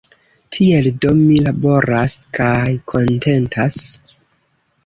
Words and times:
Tiel 0.55 0.89
do 1.03 1.11
mi 1.19 1.35
laboras– 1.49 2.17
kaj 2.39 2.73
kontentas! 2.95 3.79